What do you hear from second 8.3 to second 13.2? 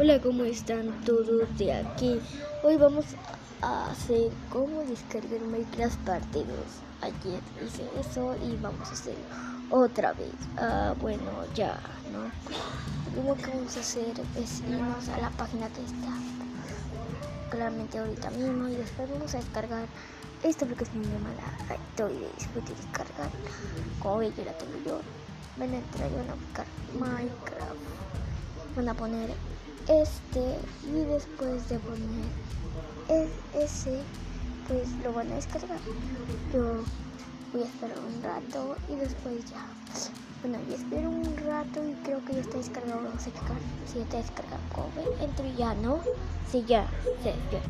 y vamos a hacerlo otra vez. Ah, bueno, ya, ¿no? Lo